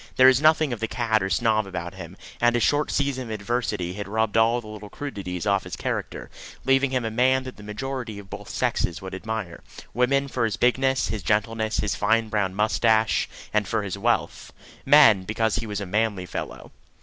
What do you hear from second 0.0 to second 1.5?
There was nothing of the cad or